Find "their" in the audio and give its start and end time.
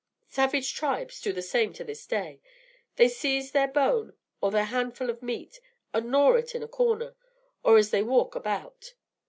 3.51-3.67, 4.49-4.65